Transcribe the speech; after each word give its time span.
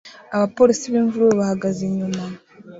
Abapolisi 0.35 0.85
b'imvururu 0.91 1.35
bahagaze 1.41 1.79
inyuma 1.89 2.23